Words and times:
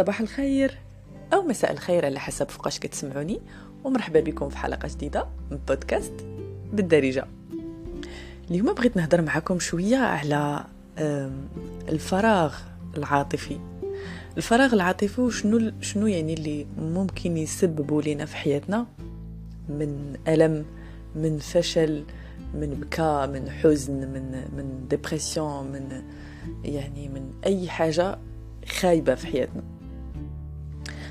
صباح 0.00 0.20
الخير 0.20 0.78
أو 1.32 1.42
مساء 1.42 1.72
الخير 1.72 2.04
على 2.04 2.20
حسب 2.20 2.48
فوقاش 2.48 2.78
كتسمعوني 2.78 3.40
ومرحبا 3.84 4.20
بكم 4.20 4.48
في 4.48 4.58
حلقة 4.58 4.88
جديدة 4.88 5.26
من 5.50 5.58
بودكاست 5.68 6.12
بالدارجة. 6.72 7.26
اليوم 8.50 8.72
بغيت 8.74 8.96
نهضر 8.96 9.22
معكم 9.22 9.58
شوية 9.58 9.96
على 9.96 10.64
الفراغ 11.88 12.54
العاطفي. 12.96 13.60
الفراغ 14.36 14.74
العاطفي 14.74 15.20
وشنو 15.20 15.72
شنو 15.80 16.06
يعني 16.06 16.34
اللي 16.34 16.66
ممكن 16.78 17.36
يسببوا 17.36 18.02
لنا 18.02 18.24
في 18.24 18.36
حياتنا؟ 18.36 18.86
من 19.68 20.16
ألم 20.28 20.64
من 21.16 21.38
فشل 21.38 22.04
من 22.54 22.70
بكاء 22.70 23.26
من 23.26 23.50
حزن 23.50 23.92
من 23.92 24.30
من 24.56 24.86
ديبرسيون 24.90 25.66
من 25.66 26.02
يعني 26.64 27.08
من 27.08 27.30
أي 27.46 27.68
حاجة 27.68 28.18
خايبة 28.66 29.14
في 29.14 29.26
حياتنا. 29.26 29.79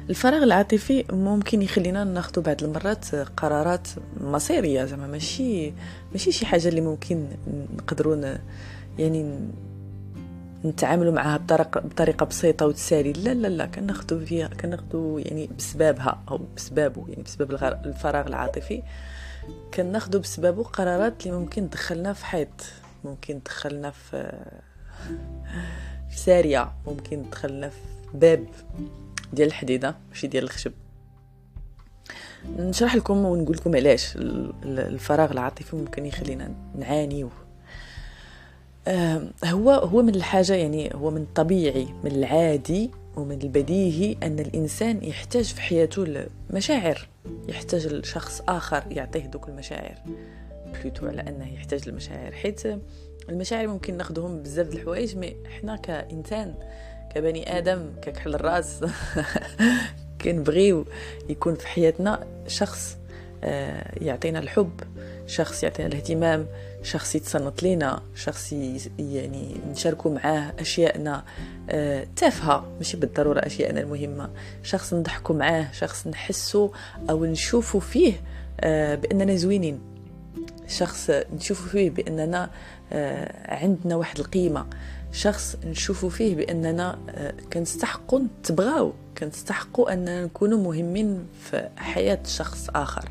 الفراغ 0.10 0.44
العاطفي 0.44 1.06
ممكن 1.12 1.62
يخلينا 1.62 2.04
ناخذ 2.04 2.42
بعض 2.42 2.64
المرات 2.64 3.16
قرارات 3.16 3.88
مصيرية 4.22 4.86
زعما 4.86 5.08
ماشي 5.08 5.74
ماشي 6.12 6.32
شي 6.32 6.46
حاجة 6.46 6.68
اللي 6.68 6.82
ممكن 6.82 7.28
نقدروا 7.78 8.36
يعني 9.00 9.40
نتعاملوا 10.66 11.14
معها 11.14 11.38
بطريقه 11.38 11.82
بطريقة 11.82 12.26
بسيطة 12.26 12.66
وتسالي 12.66 13.14
لا 13.14 13.34
لا 13.34 13.48
لا 13.48 13.66
كناخذوا 13.66 14.26
فيها 14.26 14.48
كناخذوا 14.48 15.20
يعني 15.20 15.50
بسببها 15.58 16.24
أو 16.32 16.40
بسببه 16.58 17.06
يعني 17.10 17.24
بسبب 17.24 17.52
الفراغ 17.86 18.28
العاطفي. 18.28 18.84
كناخذوا 19.74 20.22
بسببه 20.22 20.64
قرارات 20.64 21.26
اللي 21.26 21.38
ممكن 21.38 21.70
تدخلنا 21.70 22.14
في 22.14 22.26
حيط 22.26 22.66
ممكن 23.04 23.44
تدخلنا 23.44 23.92
في 23.92 24.32
في 26.10 26.18
سارية 26.18 26.72
ممكن 26.88 27.30
تدخلنا 27.30 27.70
في 27.70 27.78
باب. 28.14 28.46
ديال 29.34 29.48
الحديدة 29.48 29.96
ماشي 30.10 30.28
ديال 30.28 30.44
الخشب. 30.44 30.72
نشرح 32.58 32.96
لكم 32.96 33.26
ونقول 33.26 33.58
لكم 33.58 33.76
علاش 33.76 34.14
الفراغ 34.66 35.32
العاطفي 35.32 35.76
ممكن 35.76 36.06
يخلينا 36.06 36.52
نعاني. 36.76 37.30
هو 39.46 39.72
هو 39.72 40.02
من 40.02 40.16
الحاجة 40.16 40.54
يعني 40.54 40.92
هو 40.96 41.12
من 41.12 41.22
الطبيعي 41.22 41.88
من 42.04 42.12
العادي 42.12 42.92
ومن 43.16 43.42
البديهي 43.42 44.18
أن 44.24 44.40
الإنسان 44.40 45.04
يحتاج 45.04 45.44
في 45.44 45.62
حياته 45.62 46.28
المشاعر 46.50 47.08
يحتاج 47.50 47.88
لشخص 47.88 48.42
آخر 48.48 48.84
يعطيه 48.92 49.26
دوك 49.26 49.50
المشاعر. 49.50 49.96
بلوتو 50.74 51.08
على 51.08 51.22
أنه 51.22 51.54
يحتاج 51.54 51.82
المشاعر 51.88 52.32
حيت 52.32 52.62
المشاعر 53.30 53.68
ممكن 53.68 53.98
ناخذهم 53.98 54.44
بزاف 54.44 54.68
د 54.68 54.74
الحوايج 54.74 55.18
مي 55.18 55.36
حنا 55.60 55.76
كإنسان 55.76 56.56
كبني 57.16 57.58
آدم 57.58 57.86
ككحل 58.02 58.36
الرأس. 58.36 58.80
كنبغيو 60.22 60.86
يكون 61.30 61.56
في 61.56 61.68
حياتنا 61.68 62.28
شخص 62.48 62.98
آه، 63.44 64.04
يعطينا 64.04 64.40
الحب 64.40 64.82
شخص 65.28 65.64
يعطينا 65.64 65.88
الاهتمام 65.88 66.46
شخص 66.84 67.16
يتصنت 67.16 67.64
لينا 67.64 68.02
شخص 68.16 68.54
يعني 69.00 69.56
نشاركوا 69.72 70.12
معاه 70.12 70.54
اشياءنا 70.60 71.24
آه، 71.70 72.08
تافهة 72.16 72.72
ماشي 72.78 72.98
بالضرورة 72.98 73.40
اشياءنا 73.40 73.82
المهمة. 73.82 74.30
شخص 74.64 74.94
نضحكوا 74.94 75.36
معاه 75.36 75.72
شخص 75.72 76.08
نحسوا 76.08 76.70
أو 77.10 77.26
نشوفوا 77.26 77.80
فيه 77.80 78.14
آه، 78.60 78.96
بأننا 78.96 79.36
زوينين. 79.36 79.80
شخص 80.68 81.12
نشوفوا 81.34 81.70
فيه 81.70 81.90
بأننا 81.90 82.50
عندنا 83.46 83.96
واحد 83.96 84.20
القيمة. 84.20 84.66
شخص 85.12 85.56
نشوفوا 85.66 86.10
فيه 86.10 86.36
بأننا 86.36 87.00
كنستحقوا 87.54 88.20
نتبغاو 88.20 88.94
كنستحقوا 89.18 89.94
أننا 89.94 90.26
نكونوا 90.26 90.58
مهمين 90.64 91.26
في 91.42 91.70
حياة 91.78 92.20
شخص 92.26 92.70
آخر. 92.76 93.10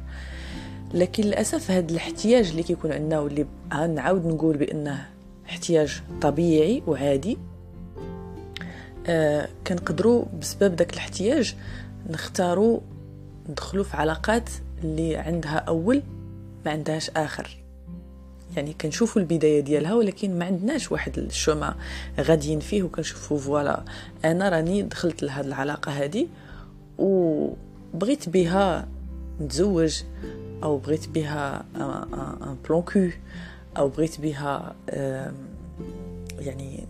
لكن 0.94 1.22
للأسف 1.22 1.70
هذا 1.70 1.92
الاحتياج 1.92 2.48
اللي 2.50 2.62
كيكون 2.62 2.92
عندنا 2.92 3.20
واللي 3.20 3.46
نعاود 3.72 4.26
نقول 4.26 4.56
بأنه 4.56 5.06
احتياج 5.48 6.02
طبيعي 6.20 6.82
وعادي 6.86 7.38
آه 9.06 9.48
كنقدروا 9.66 10.24
بسبب 10.40 10.76
داك 10.76 10.92
الاحتياج 10.92 11.54
نختاروا 12.10 12.80
ندخلوا 13.50 13.84
في 13.84 13.96
علاقات 13.96 14.50
اللي 14.84 15.16
عندها 15.16 15.58
أول 15.58 16.02
ما 16.66 16.72
عندهاش 16.72 17.10
آخر. 17.10 17.57
يعني 18.56 18.72
كنشوفوا 18.72 19.22
البداية 19.22 19.60
ديالها 19.60 19.94
ولكن 19.94 20.38
ما 20.38 20.44
عندناش 20.44 20.92
واحد 20.92 21.18
الشوما 21.18 21.74
غاديين 22.20 22.60
فيه 22.60 22.82
وكنشوفوا 22.82 23.38
فوالا 23.38 23.84
أنا 24.24 24.48
راني 24.48 24.82
دخلت 24.82 25.22
لهاد 25.22 25.46
العلاقة 25.46 25.92
هادي 25.92 26.28
وبغيت 26.98 28.28
بها 28.28 28.88
نتزوج 29.40 30.02
أو 30.62 30.78
بغيت 30.78 31.08
بها 31.08 31.64
ان 31.76 32.56
بلون 32.68 32.82
كو 32.82 33.08
أو 33.76 33.88
بغيت 33.88 34.20
بها 34.20 34.74
يعني 36.38 36.86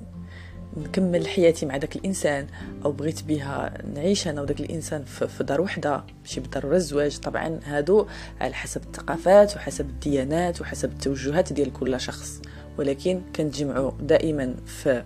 نكمل 0.77 1.29
حياتي 1.29 1.67
مع 1.67 1.77
داك 1.77 1.97
الإنسان 1.97 2.47
أو 2.85 2.93
بغيت 2.93 3.23
بها 3.23 3.73
نعيش 3.95 4.29
أنا 4.29 4.43
وداك 4.43 4.61
الإنسان 4.61 5.05
في 5.05 5.45
دار 5.45 5.61
وحدة 5.61 6.05
ماشي 6.23 6.41
بالضروره 6.41 6.77
الزواج 6.77 7.19
طبعا 7.19 7.61
هادو 7.65 8.07
على 8.41 8.55
حسب 8.55 8.83
الثقافات 8.83 9.57
وحسب 9.57 9.91
الديانات 9.91 10.61
وحسب 10.61 10.93
التوجهات 10.93 11.53
ديال 11.53 11.73
كل 11.73 12.01
شخص. 12.01 12.43
ولكن 12.79 13.23
كنتجمعوا 13.37 13.93
دائما 14.01 14.55
في 14.67 15.05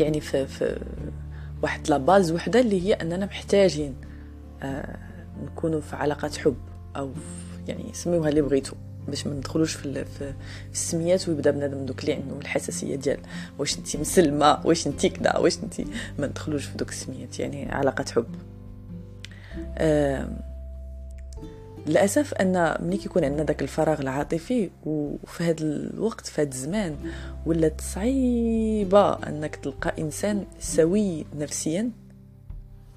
يعني 0.00 0.20
في, 0.20 0.46
في 0.46 0.80
واحد 1.62 1.88
لاباز 1.90 2.32
وحدة 2.32 2.60
اللي 2.60 2.82
هي 2.82 2.92
أننا 2.92 3.26
محتاجين 3.26 3.94
آه 4.62 4.98
نكونوا 5.44 5.80
في 5.80 5.96
علاقات 5.96 6.36
حب 6.36 6.56
أو 6.96 7.12
يعني 7.68 7.84
سميوها 7.92 8.28
اللي 8.28 8.42
بغيتو. 8.42 8.76
باش 9.10 9.26
ما 9.26 9.34
ندخلوش 9.34 9.74
في, 9.74 10.04
في 10.04 10.32
السميات 10.72 11.28
ويبدا 11.28 11.50
بنادم 11.50 11.86
دوك 11.86 12.00
اللي 12.00 12.12
عنده 12.12 12.38
الحساسية 12.38 12.96
ديال 12.96 13.18
واش 13.58 13.78
انت 13.78 13.96
مسلمة 13.96 14.60
واش 14.64 14.86
انت 14.86 15.06
كدا 15.06 15.38
واش 15.38 15.58
انت 15.62 15.80
ما 16.18 16.26
ندخلوش 16.26 16.64
في 16.64 16.76
دوك 16.76 16.88
السميات 16.88 17.38
يعني 17.40 17.72
علاقة 17.72 18.04
حب. 18.14 18.26
للأسف 21.86 22.34
أن 22.34 22.76
ملي 22.80 22.96
كيكون 22.96 23.24
عندنا 23.24 23.42
داك 23.42 23.62
الفراغ 23.62 24.00
العاطفي 24.00 24.70
وفي 24.86 25.44
هذا 25.44 25.64
الوقت 25.64 26.26
في 26.26 26.42
هذا 26.42 26.48
الزمان 26.48 26.96
ولات 27.46 27.80
صعيبه 27.80 29.12
أنك 29.12 29.56
تلقى 29.56 29.94
إنسان 29.98 30.44
سوي 30.60 31.26
نفسيا 31.38 31.90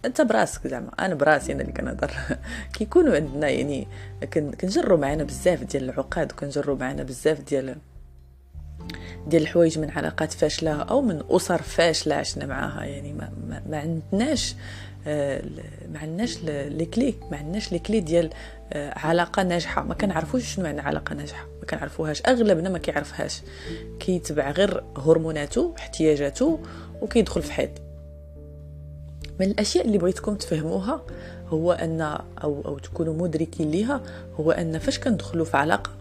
أنت 0.05 0.21
براسك 0.21 0.67
زعما. 0.67 0.91
أنا 0.99 1.15
براسي 1.15 1.51
أنا 1.51 1.61
اللي 1.61 1.71
كنهضر. 1.71 2.11
كيكونوا 2.73 3.15
عندنا 3.15 3.49
يعني 3.49 3.87
كنجروا 4.33 4.97
معنا 4.97 5.23
بزاف 5.23 5.63
ديال 5.63 5.83
العقاد 5.83 6.31
وكنجروا 6.31 6.77
معنا 6.77 7.03
بزاف 7.03 7.41
ديال 7.41 7.75
ديال 9.27 9.41
الحوايج 9.41 9.79
من 9.79 9.89
علاقات 9.89 10.33
فاشلة 10.33 10.81
أو 10.81 11.01
من 11.01 11.23
أسر 11.29 11.61
فاشلة 11.61 12.15
عشنا 12.15 12.45
معاها. 12.45 12.83
يعني 12.83 13.13
ما, 13.13 13.31
ما, 13.47 13.61
ما 13.69 13.77
عندناش 13.77 14.55
آه، 15.07 15.41
ما 15.91 15.99
عندناش 15.99 16.37
لي 16.43 16.85
كلي 16.85 17.15
ما 17.31 17.37
عندناش 17.37 17.71
لي 17.71 17.79
كلي 17.79 17.99
ديال 17.99 18.29
آه، 18.73 18.99
علاقة 18.99 19.43
ناجحة. 19.43 19.83
ما 19.83 19.93
كنعرفوش 19.93 20.55
شنو 20.55 20.65
معنى 20.65 20.81
علاقة 20.81 21.15
ناجحة. 21.15 21.45
ما 21.59 21.65
كنعرفوهاش. 21.65 22.21
أغلبنا 22.27 22.69
ما 22.69 22.77
كيعرفهاش. 22.77 23.41
كيتبع 23.99 24.51
غير 24.51 24.83
هرموناته 24.97 25.73
احتياجاته 25.79 26.59
وكيدخل 27.01 27.41
في 27.41 27.53
حيط. 27.53 27.90
من 29.41 29.51
الأشياء 29.51 29.85
اللي 29.85 29.97
بغيتكم 29.97 30.35
تفهموها 30.35 31.01
هو 31.47 31.71
أن 31.71 32.01
أو 32.43 32.61
أو 32.65 32.79
تكونوا 32.79 33.13
مدركين 33.13 33.71
ليها 33.71 34.01
هو 34.39 34.51
أن 34.51 34.79
فاش 34.79 34.99
كندخلوا 34.99 35.45
في 35.45 35.57
علاقة 35.57 35.91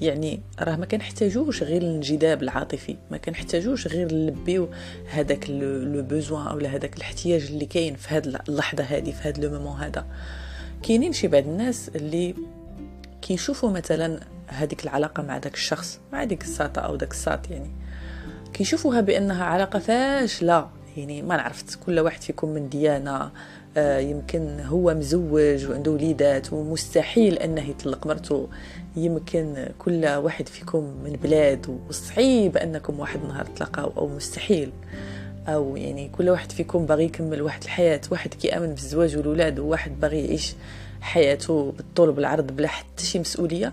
يعني 0.00 0.40
راه 0.60 0.76
ما 0.76 0.86
كنحتاجوش 0.86 1.62
غير 1.62 1.82
الانجذاب 1.82 2.42
العاطفي 2.42 2.96
ما 3.10 3.16
كنحتاجوش 3.16 3.88
غير 3.88 4.12
نلبيو 4.14 4.68
هذاك 5.10 5.50
لو 5.50 6.02
بوزوان 6.02 6.46
اولا 6.46 6.68
هذاك 6.68 6.96
الاحتياج 6.96 7.42
اللي 7.42 7.66
كاين 7.66 7.96
في 7.96 8.14
هذه 8.14 8.40
اللحظة 8.48 8.84
هذه 8.84 9.12
في 9.12 9.28
هذا 9.28 9.42
لو 9.42 9.50
مومون 9.50 9.80
هذا. 9.80 10.06
كاينين 10.82 11.12
شي 11.12 11.28
بعض 11.28 11.42
الناس 11.42 11.90
اللي 11.96 12.34
كيشوفوا 13.22 13.70
مثلا 13.70 14.20
هذيك 14.46 14.84
العلاقة 14.84 15.22
مع 15.22 15.38
داك 15.38 15.54
الشخص 15.54 16.00
مع 16.12 16.24
ديك 16.24 16.42
الساطة 16.42 16.80
أو 16.80 16.96
داك 16.96 17.10
الساط 17.10 17.50
يعني 17.50 17.70
كيشوفوها 18.52 19.00
بأنها 19.00 19.44
علاقة 19.44 19.78
فاشلة. 19.78 20.68
يعني 20.96 21.22
ما 21.22 21.34
عرفت 21.34 21.78
كل 21.86 22.00
واحد 22.00 22.22
فيكم 22.22 22.48
من 22.48 22.68
ديانة 22.68 23.30
آه، 23.76 23.98
يمكن 23.98 24.60
هو 24.60 24.94
مزوج 24.94 25.66
وعنده 25.66 25.90
وليدات 25.90 26.52
ومستحيل 26.52 27.38
أنه 27.38 27.70
يطلق 27.70 28.06
مرته. 28.06 28.48
يمكن 28.96 29.68
كل 29.78 30.06
واحد 30.06 30.48
فيكم 30.48 30.94
من 31.04 31.18
بلاد 31.22 31.78
وصعيب 31.88 32.56
أنكم 32.56 33.00
واحد 33.00 33.20
النهار 33.22 33.46
تلاقاو 33.46 33.92
أو 33.96 34.08
مستحيل. 34.08 34.72
أو 35.48 35.76
يعني 35.76 36.08
كل 36.08 36.30
واحد 36.30 36.52
فيكم 36.52 36.86
باغي 36.86 37.04
يكمل 37.04 37.42
واحد 37.42 37.62
الحياة 37.62 38.00
واحد 38.10 38.34
كيامن 38.34 38.74
بالزواج 38.74 39.16
والولاد 39.16 39.58
وواحد 39.58 40.00
باغي 40.00 40.24
يعيش 40.24 40.54
حياته 41.00 41.72
بالطول 41.76 42.12
بالعرض 42.12 42.46
بلا 42.46 42.68
حتى 42.68 43.04
شي 43.04 43.18
مسؤولية. 43.18 43.72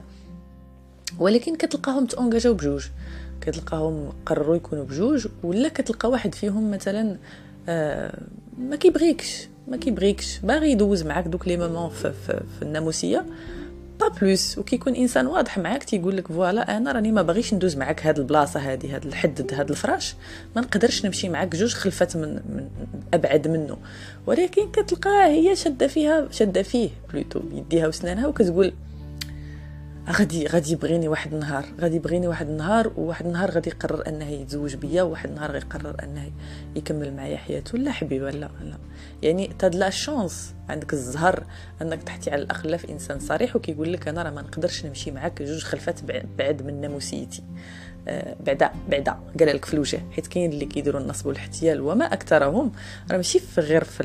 ولكن 1.19 1.55
كتلقاهم 1.55 2.05
تونجاجاو 2.05 2.53
بجوج. 2.53 2.85
كتلقاهم 3.41 4.09
قرروا 4.25 4.55
يكونوا 4.55 4.83
بجوج 4.83 5.27
ولا 5.43 5.69
كتلقى 5.69 6.09
واحد 6.09 6.35
فيهم 6.35 6.71
مثلا 6.71 7.17
آه 7.69 8.17
ما 8.57 8.75
كيبغيكش 8.75 9.47
ما 9.67 9.77
كيبغيكش 9.77 10.39
باغي 10.39 10.71
يدوز 10.71 11.03
معاك 11.03 11.27
دوك 11.27 11.47
les 11.47 11.57
moments 11.57 11.89
في, 11.89 12.11
في, 12.27 12.43
في 12.57 12.61
الناموسية 12.61 13.25
pas 14.01 14.07
plus. 14.07 14.57
وكيكون 14.57 14.95
إنسان 14.95 15.27
واضح 15.27 15.57
معاك 15.57 15.83
تيقول 15.83 16.17
لك 16.17 16.27
voilà 16.27 16.77
أنا 16.77 16.91
راني 16.91 17.11
ما 17.11 17.21
باغيش 17.21 17.53
ندوز 17.53 17.75
معاك 17.75 18.05
هاد 18.05 18.19
البلاصة 18.19 18.59
هادي 18.59 18.89
هاد 18.89 19.05
الحد 19.05 19.53
هاد 19.53 19.69
الفراش. 19.69 20.15
ما 20.55 20.61
نقدرش 20.61 21.05
نمشي 21.05 21.29
معاك 21.29 21.55
جوج 21.55 21.73
خلفات 21.73 22.17
من, 22.17 22.33
من 22.33 22.69
أبعد 23.13 23.47
منه. 23.47 23.77
ولكن 24.27 24.71
كتلقاها 24.71 25.27
هي 25.27 25.55
شادة 25.55 25.87
فيها 25.87 26.27
شادة 26.31 26.61
فيه 26.61 26.89
plutôt 27.13 27.39
بيديها 27.39 27.87
وسنانها 27.87 28.27
وكتقول 28.27 28.73
غادي 30.09 30.47
غادي 30.47 30.71
يبغيني 30.71 31.07
واحد 31.07 31.33
النهار. 31.33 31.65
غادي 31.81 31.95
يبغيني 31.95 32.27
واحد 32.27 32.49
النهار 32.49 32.91
وواحد 32.97 33.25
النهار 33.25 33.51
غادي 33.51 33.69
يقرر 33.69 34.07
أنه 34.07 34.29
يتزوج 34.29 34.75
بيا 34.75 35.03
وواحد 35.03 35.29
النهار 35.29 35.51
غيقرر 35.51 35.95
أنه 36.03 36.31
يكمل 36.75 37.13
معايا 37.15 37.37
حياته. 37.37 37.77
لا 37.77 37.91
حبيبه 37.91 38.31
لا 38.31 38.49
لا. 38.61 38.77
يعني 39.21 39.51
تاد 39.59 39.75
لا 39.75 39.89
شونس 39.89 40.53
عندك 40.69 40.93
الزهر 40.93 41.43
أنك 41.81 42.03
تحتي 42.03 42.31
على 42.31 42.41
الاخ 42.41 42.61
في 42.61 42.91
إنسان 42.91 43.19
صريح 43.19 43.55
وكيقول 43.55 43.93
لك 43.93 44.07
أنا 44.07 44.23
راه 44.23 44.29
ما 44.29 44.41
نقدرش 44.41 44.85
نمشي 44.85 45.11
معاك 45.11 45.41
جوج 45.41 45.63
خلفات 45.63 45.99
بعد 46.37 46.61
من 46.61 46.81
ناموسيتي. 46.81 47.43
آه 48.07 48.35
بعدا 48.45 48.71
بعدا 48.89 49.11
قال 49.39 49.47
لك 49.47 49.65
في 49.65 49.73
الوجه. 49.73 49.99
حيت 50.11 50.27
كاين 50.27 50.51
اللي 50.51 50.65
كيديروا 50.65 51.01
النصب 51.01 51.25
والاحتيال 51.25 51.81
وما 51.81 52.05
أكثرهم. 52.05 52.71
راه 53.11 53.17
ماشي 53.17 53.41
غير 53.57 53.83
في 53.83 54.01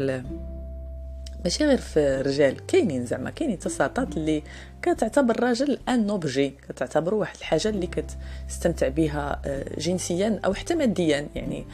ماشي 1.46 1.64
غير 1.64 1.78
في 1.78 2.00
الرجال 2.00 2.66
كاينين 2.66 3.06
زعما 3.06 3.31
كاينين 3.31 3.58
تصاطات 3.58 4.16
اللي 4.16 4.43
كتعتبر 4.82 5.34
الراجل 5.34 5.78
un 5.88 6.10
objet 6.10 6.54
كتعتبر 6.69 7.14
واحد 7.14 7.37
الحاجة 7.38 7.69
اللي 7.69 7.87
كتستمتع 7.87 8.88
بها 8.88 9.43
آه، 9.44 9.64
جنسيا 9.78 10.40
أو 10.44 10.54
حتى 10.54 10.75
ماديا 10.75 11.28
يعني 11.34 11.64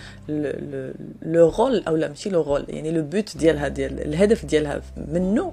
le 1.22 1.48
rôle 1.48 1.84
أو 1.88 1.96
لا 1.96 2.08
ماشي 2.08 2.30
le 2.30 2.42
rôle 2.42 2.66
يعني 2.68 2.90
le 2.90 3.02
but 3.02 3.36
ديالها 3.36 3.68
ديال 3.68 4.00
الهدف 4.00 4.44
ديالها 4.44 4.82
منه 4.96 5.52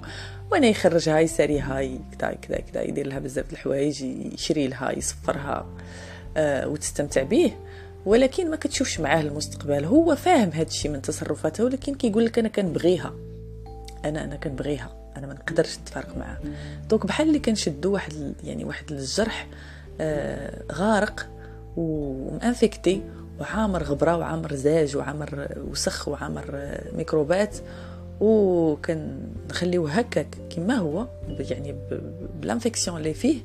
وأنا 0.52 0.66
يخرجها 0.66 1.20
يساريها 1.20 1.82
كذا 2.18 2.32
كذا 2.32 2.58
كذا 2.58 2.82
يدير 2.82 3.06
لها 3.06 3.18
بزاف 3.18 3.52
الحوايج 3.52 4.02
يشري 4.02 4.68
لها 4.68 4.98
يصفرها 4.98 5.66
أه 6.36 6.68
وتستمتع 6.68 7.22
به. 7.22 7.52
ولكن 8.06 8.50
ما 8.50 8.56
كتشوفش 8.56 9.00
معاه 9.00 9.20
المستقبل 9.20 9.84
هو 9.84 10.16
فاهم 10.16 10.50
هذا 10.50 10.66
الشيء 10.66 10.90
من 10.90 11.02
تصرفاته 11.02 11.64
ولكن 11.64 11.94
كيقول 11.94 12.24
لك 12.24 12.38
أنا 12.38 12.48
كنبغيها. 12.48 13.29
أنا 14.04 14.24
أنا 14.24 14.36
كنبغيها 14.36 14.96
أنا 15.16 15.26
ما 15.26 15.34
نقدرش 15.34 15.78
نتفارق 15.78 16.16
معاه 16.16 16.38
donc 16.90 17.06
بحال 17.06 17.28
اللي 17.28 17.38
كنشدو 17.38 17.92
واحد 17.92 18.34
يعني 18.44 18.64
واحد 18.64 18.92
الجرح 18.92 19.48
آه 20.00 20.62
غارق 20.72 21.28
وم 21.76 22.04
infecté 22.04 23.02
وعامر 23.40 23.82
غبرة 23.82 24.16
وعامر 24.16 24.54
زاج 24.54 24.96
وعامر 24.96 25.48
وسخ 25.70 26.08
وعامر 26.08 26.44
آه، 26.54 26.96
ميكروبات. 26.96 27.56
وكنخليوه 28.20 29.90
هكاك 29.90 30.38
كما 30.50 30.74
هو 30.74 31.06
يعني 31.28 31.74
ب 32.40 32.45
l'infection 32.45 32.96
اللي 32.96 33.14
فيه 33.14 33.40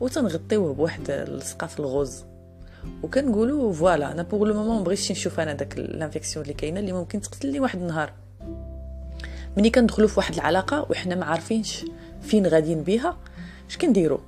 وتنغطيوه 0.00 0.74
بواحد 0.74 1.02
الصقه 1.08 1.66
في 1.66 1.80
ال 1.80 1.87
rose. 1.87 2.24
وكنقولوا 3.02 3.72
voilà 3.72 4.12
أنا 4.12 4.22
pour 4.22 4.44
le 4.44 4.54
moment 4.54 4.80
مبغيتش 4.80 5.10
نشوف 5.10 5.40
أنا 5.40 5.52
داك 5.52 5.78
ال 5.78 5.84
infection 5.84 6.42
اللي 6.42 6.54
كاينة 6.54 6.80
اللي 6.80 6.92
ممكن 6.92 7.20
تقتلني 7.20 7.60
واحد 7.60 7.80
النهار. 7.80 8.12
ملي 9.56 9.70
كندخلوا 9.70 10.08
في 10.08 10.14
واحد 10.20 10.34
العلاقة 10.34 10.86
وحنا 10.90 11.14
ما 11.14 11.24
عارفينش 11.24 11.84
فين 12.22 12.46
غاديين 12.46 12.82
بها 12.82 13.16
اش 13.70 13.78
كنديروا 13.78 14.18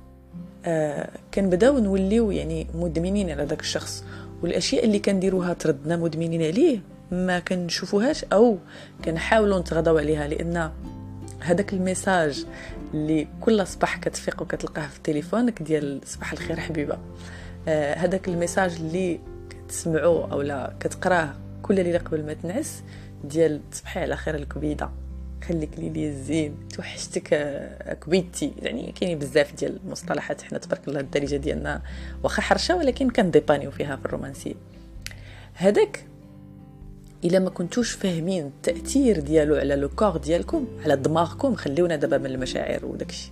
آه 0.65 1.09
كنبداو 1.33 1.79
نوليو 1.79 2.31
يعني 2.31 2.67
مدمنين 2.75 3.29
على 3.29 3.45
داك 3.45 3.59
الشخص 3.59 4.03
والأشياء 4.41 4.85
اللي 4.85 4.99
كنديروها 4.99 5.53
تردنا 5.53 5.97
مدمنين 5.97 6.43
عليه 6.43 6.79
ما 7.11 7.39
كنشوفوهاش 7.39 8.23
أو 8.23 8.57
كنحاولوا 9.05 9.59
نتغاضوا 9.59 9.99
عليها 9.99 10.27
لأن 10.27 10.71
هذاك 11.39 11.73
ال 11.73 11.82
message 11.82 12.45
اللي 12.93 13.27
كل 13.41 13.67
صباح 13.67 13.97
كتفيق 13.97 14.41
وكتلقاه 14.41 14.87
في 14.87 14.99
تليفونك 15.03 15.61
ديال 15.61 16.01
صباح 16.05 16.31
الخير 16.31 16.59
حبيبة. 16.59 16.97
آه 17.67 17.93
هذاك 17.93 18.27
ال 18.27 18.33
message 18.33 18.75
اللي 18.75 19.19
كتسمعوه 19.49 20.31
أو 20.31 20.41
لا 20.41 20.73
كتقراه 20.79 21.33
كل 21.63 21.75
ليلة 21.75 21.99
قبل 21.99 22.25
ما 22.25 22.33
تنعس 22.33 22.83
ديال 23.23 23.69
تصبحي 23.71 23.99
على 23.99 24.15
خير 24.15 24.35
الكبيدة. 24.35 24.89
خليك 25.43 25.69
لي 25.77 25.89
لي 25.89 26.07
الزين 26.07 26.55
توحشتك 26.75 27.33
آه، 27.33 27.93
كبيتي 27.93 28.53
يعني 28.61 28.91
كاينين 28.91 29.19
بزاف 29.19 29.55
ديال 29.55 29.79
المصطلحات. 29.85 30.41
حنا 30.41 30.57
تبارك 30.57 30.87
الله 30.87 30.99
الدارجة 30.99 31.35
ديالنا 31.35 31.81
واخا 32.23 32.41
حرشة 32.41 32.75
ولكن 32.75 33.09
كنديبانيو 33.09 33.71
فيها 33.71 33.95
في 33.95 34.05
الرومانسية. 34.05 34.55
هذاك 35.53 36.05
إلا 37.23 37.39
ما 37.39 37.49
كنتوش 37.49 37.91
فاهمين 37.91 38.45
التأثير 38.45 39.19
ديالو 39.19 39.55
على 39.55 39.75
le 39.75 39.89
corps 39.89 40.17
ديالكم 40.17 40.67
على 40.83 40.95
دماغكم 40.95 41.55
خليونا 41.55 41.95
دابا 41.95 42.17
من 42.17 42.25
المشاعر 42.25 42.85
وداكشي. 42.85 43.31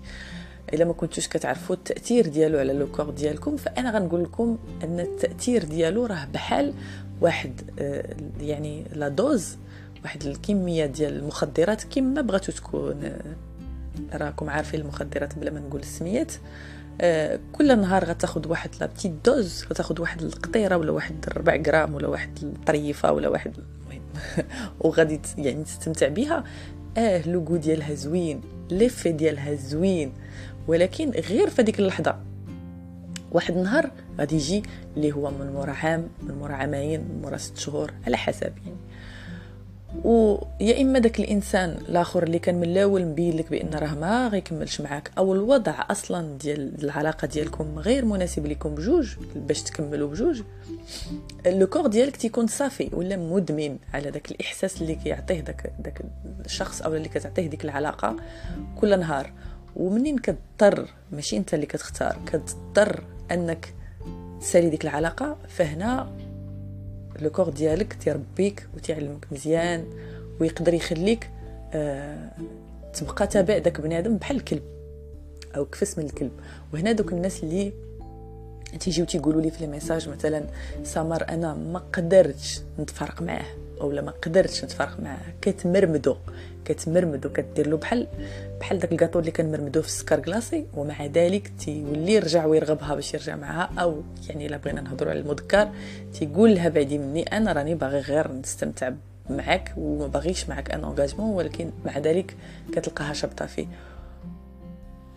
إلا 0.74 0.86
ما 0.86 0.94
كنتوش 0.94 1.28
كتعرفوا 1.28 1.76
التأثير 1.76 2.28
ديالو 2.28 2.60
على 2.60 2.74
le 2.74 2.88
corps 2.92 3.10
ديالكم 3.10 3.58
فأنا 3.58 3.92
غنقول 3.92 4.24
لكم 4.24 4.58
أن 4.84 5.00
التأثير 5.00 5.64
ديالو 5.64 6.06
راه 6.06 6.28
بحال 6.34 6.74
واحد 7.22 7.62
آه، 7.80 8.16
يعني 8.40 8.86
la 8.94 9.08
dose 9.08 9.58
واحد 10.06 10.24
الكمية 10.24 10.86
ديال 10.86 11.18
المخدرات 11.18 11.84
كما 11.84 12.22
بغاتو 12.22 12.52
تكون 12.52 13.12
راكم 14.14 14.50
عارفين 14.50 14.82
المخدرات 14.82 15.40
بلا 15.40 15.52
ما 15.52 15.60
نقول 15.60 15.82
السميات 15.82 16.34
آه 17.02 17.40
كل 17.54 17.80
نهار 17.80 18.06
غتاخد 18.06 18.48
واحد 18.48 18.70
la 18.82 18.86
petite 18.86 19.14
dose 19.26 19.66
غتاخد 19.70 20.00
واحد 20.00 20.22
القطيرة 20.22 20.78
ولا 20.78 20.92
واحد 20.92 21.26
ربع 21.38 21.56
غرام 21.68 21.94
ولا 21.94 22.08
واحد 22.08 22.30
الطريفة 22.44 23.12
ولا 23.12 23.30
واحد 23.30 23.54
المهم 23.58 24.02
وغادي 24.80 25.22
يعني 25.38 25.64
تستمتع 25.64 26.08
بها 26.08 26.44
آه 26.98 27.30
le 27.30 27.39
goût 27.39 27.58
ديالها 27.58 27.94
زوين 27.94 28.42
l'effet 28.72 29.12
ديالها 29.12 29.56
زوين 29.56 30.14
ولكن 30.68 31.10
غير 31.10 31.50
في 31.50 31.62
هذيك 31.62 31.80
اللحظة. 31.80 32.16
واحد 33.32 33.58
النهار 33.58 33.92
غادي 34.20 34.36
يجي 34.36 34.64
اللي 34.98 35.12
هو 35.12 35.32
من 35.32 35.52
مورا 35.54 35.72
عام 35.72 36.08
من 36.24 36.36
مورا 36.36 36.54
عامين 36.54 37.02
من 37.02 37.22
مورا 37.22 37.38
ست 37.38 37.58
شهور 37.58 37.92
على 38.08 38.18
حسب 38.18 38.54
يعني 38.66 38.85
ويا 40.04 40.82
إما 40.82 41.00
داك 41.00 41.20
الإنسان 41.20 41.70
الآخر 41.90 42.24
اللي 42.24 42.40
كان 42.40 42.56
من 42.56 42.64
الأول 42.64 43.06
مبين 43.06 43.38
لك 43.38 43.50
بأن 43.50 43.70
راه 43.74 43.96
ما 43.96 44.28
غيكملش 44.28 44.82
معاك 44.82 45.12
أو 45.18 45.34
الوضع 45.34 45.86
أصلا 45.90 46.38
ديال 46.38 46.84
العلاقة 46.84 47.28
ديالكم 47.28 47.80
غير 47.80 48.06
مناسب 48.06 48.46
لكم 48.46 48.76
بجوج 48.76 49.16
باش 49.36 49.64
تكملوا 49.64 50.10
بجوج 50.10 50.42
لو 51.46 51.68
كور 51.68 51.88
ديالك 51.88 52.16
تيكون 52.16 52.48
صافي 52.48 52.90
ولا 52.94 53.18
مدمن 53.18 53.78
على 53.94 54.12
داك 54.12 54.32
الإحساس 54.32 54.82
اللي 54.82 54.96
كيعطيه 54.96 55.40
داك 55.40 55.74
داك 55.80 56.02
الشخص 56.46 56.82
أو 56.82 56.96
اللي 56.96 57.10
كتعطيه 57.10 57.48
ديك 57.48 57.66
العلاقة 57.66 58.16
كل 58.76 59.00
نهار. 59.00 59.32
ومنين 59.76 60.18
كتضطر 60.18 60.90
ماشي 61.12 61.38
أنت 61.38 61.54
اللي 61.54 61.66
كتختار 61.66 62.18
كتضطر 62.26 63.04
أنك 63.32 63.74
تسالي 64.42 64.70
ديك 64.70 64.84
العلاقة 64.84 65.38
فهنا 65.48 66.12
le 67.20 67.30
corps 67.30 67.50
ديالك 67.50 67.94
تيربيك 67.94 68.68
وتيعلمك 68.76 69.26
مزيان 69.32 69.86
ويقدر 70.40 70.74
يخليك 70.74 71.30
آه 71.74 72.32
تبقى 72.94 73.28
تابع 73.28 73.58
داك 73.58 73.82
بنادم 73.82 74.18
بحال 74.18 74.38
الكلب 74.38 74.64
أو 75.56 75.66
كفس 75.66 75.98
من 75.98 76.06
الكلب 76.06 76.32
وهنا 76.74 76.92
دوك 76.92 77.14
الناس 77.14 77.44
اللي 77.44 77.74
تيجيو 78.80 79.06
تيقولوا 79.06 79.42
لي 79.42 79.52
في 79.52 79.66
les 79.66 79.72
messages 79.72 80.10
مثلا 80.10 80.44
سمر 80.84 81.30
أنا 81.30 81.54
ما 81.54 81.80
قدرتش 81.94 82.62
نتفارق 82.80 83.22
معاه 83.22 83.46
أو 83.82 83.92
لا 83.92 84.02
ما 84.02 84.12
قدرتش 84.12 84.64
نتفارق 84.64 85.00
معاه. 85.00 85.18
كتمرمدو 85.42 86.16
كتمرمدو 86.66 87.30
كدير 87.30 87.68
له 87.68 87.78
بحال 87.78 88.08
بحال 88.60 88.80
داك 88.80 88.92
الكاطو 88.92 89.20
اللي 89.20 89.32
كنمرمدوه 89.32 89.82
في 89.84 89.88
السكر 89.88 90.20
glacé 90.20 90.66
ومع 90.74 91.06
ذلك 91.06 91.52
تيولي 91.60 92.14
يرجع 92.14 92.46
ويرغبها 92.46 92.96
باش 92.96 93.14
يرجع 93.14 93.36
معها 93.36 93.70
أو 93.80 94.02
يعني 94.30 94.46
إلا 94.46 94.58
بغينا 94.58 94.82
نهضروا 94.82 95.12
على 95.12 95.20
المذكر 95.20 95.70
تيقول 96.14 96.56
لها 96.56 96.70
بعدي 96.70 96.98
مني 96.98 97.24
أنا 97.24 97.52
راني 97.52 97.76
باغي 97.76 98.00
غير 98.00 98.32
نستمتع 98.32 98.92
معك 99.30 99.74
وما 99.78 100.08
باغيش 100.08 100.50
معك 100.50 100.72
un 100.72 100.84
engagement 100.84 101.36
ولكن 101.36 101.72
مع 101.86 101.98
ذلك 101.98 102.36
كتلقاها 102.72 103.14
شابطة 103.14 103.46
فيه. 103.46 103.68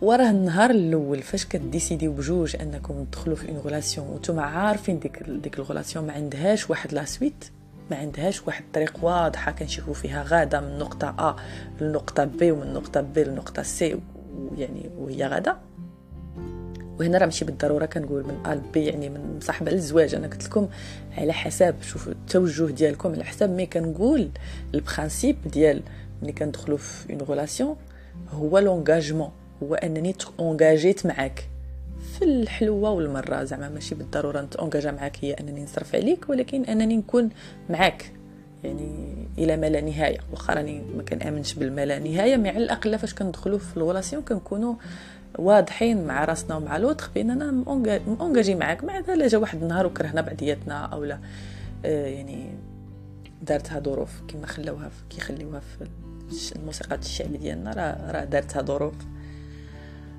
وراه 0.01 0.29
النهار 0.29 0.69
الأول 0.69 1.21
فاش 1.21 1.45
كديسيديو 1.45 2.13
بجوج 2.13 2.55
أنكم 2.61 3.05
تدخلوا 3.11 3.35
في 3.35 3.49
une 3.49 3.57
relation 3.57 4.07
وأنتم 4.07 4.39
عارفين 4.39 4.99
ديك 4.99 5.23
ديك 5.23 5.59
ال 5.59 5.64
relation 5.64 6.07
ما 6.07 6.13
عندهاش 6.13 6.69
واحد 6.69 6.93
la 6.93 7.05
suite 7.05 7.45
ما 7.91 7.97
عندهاش 7.97 8.47
واحد 8.47 8.63
الطريق 8.63 8.93
واضحه 9.01 9.51
كنشوفوا 9.51 9.93
فيها 9.93 10.23
غاده 10.27 10.61
من 10.61 10.77
نقطة 10.77 11.07
A 11.07 11.35
لنقطة 11.83 12.23
B 12.23 12.51
ومن 12.51 12.73
نقطة 12.73 13.01
B 13.01 13.23
لنقطة 13.23 13.61
C 13.61 13.99
يعني 14.57 14.89
وهي 14.97 15.27
غاده 15.27 15.57
وهنا 16.99 17.17
راه 17.17 17.25
ماشي 17.25 17.45
بالضرورة 17.45 17.85
كنقول 17.85 18.23
من 18.23 18.45
A 18.45 18.61
B 18.73 18.85
يعني 18.85 19.09
من 19.09 19.37
مصاحبه 19.37 19.71
للزواج 19.71 20.15
أنا 20.15 20.27
قلت 20.27 20.45
لكم 20.45 20.69
على 21.17 21.33
حسب 21.33 21.75
شوفوا 21.81 22.11
التوجه 22.11 22.65
ديالكم 22.65 23.11
على 23.11 23.23
حسب 23.23 23.49
mais 23.49 23.65
كنقول 23.65 24.29
ال 24.73 24.81
principe 24.81 25.47
ديال 25.47 25.81
ملي 26.21 26.31
كندخلوا 26.31 26.77
في 26.77 27.13
une 27.13 27.21
relation 27.21 27.75
هو 28.31 28.59
l'engagement 28.59 29.31
هو 29.63 29.75
أنني 29.75 30.15
اونغاجيت 30.39 31.05
معاك. 31.05 31.49
في 32.19 32.25
الحلوة 32.25 32.89
والمرة 32.91 33.43
زعما 33.43 33.69
ماشي 33.69 33.95
بالضرورة 33.95 34.41
نتونجاجا 34.41 34.91
معاك 34.91 35.17
هي 35.21 35.33
أنني 35.33 35.63
نصرف 35.63 35.95
عليك 35.95 36.29
ولكن 36.29 36.65
أنني 36.65 36.97
نكون 36.97 37.29
معاك. 37.69 38.11
يعني 38.63 39.15
إلى 39.37 39.57
ما 39.57 39.69
لا 39.69 39.81
نهاية. 39.81 40.17
واخا 40.31 40.53
راني 40.53 40.81
ما 40.97 41.03
كنأمنش 41.03 41.53
بالما 41.53 41.85
لا 41.85 41.99
نهاية 41.99 42.37
mais 42.37 42.49
على 42.49 42.63
الأقل 42.63 42.99
فاش 42.99 43.13
كندخلوا 43.13 43.57
في 43.59 43.77
ال 43.77 43.82
relation 43.82 44.23
كنكونوا 44.23 44.75
واضحين 45.37 46.07
مع 46.07 46.25
راسنا 46.25 46.55
ومع 46.55 46.77
l'autre 46.77 47.11
باننا 47.15 47.51
مونجاجي 48.07 48.55
معاك. 48.55 48.83
مع 48.83 48.99
لا 48.99 49.27
جا 49.27 49.37
واحد 49.37 49.61
النهار 49.61 49.85
وكرهنا 49.85 50.21
بعضياتنا 50.21 50.85
أو 50.85 51.03
لا. 51.03 51.19
آه 51.85 52.07
يعني 52.07 52.49
دارتها 53.41 53.79
ظروف 53.79 54.21
كما 54.27 54.47
خلاوها 54.47 54.91
كي 55.09 55.21
خليوها 55.21 55.59
في 55.59 56.55
الموسيقى 56.55 56.95
الشعبي 56.95 57.37
ديالنا 57.37 57.71
راه 58.11 58.23
دارتها 58.23 58.61
ظروف. 58.61 58.93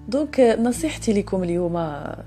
donc 0.09 0.41
نصيحتي 0.41 1.13
لكم 1.13 1.43
اليوم 1.43 1.77
آه 1.77 2.25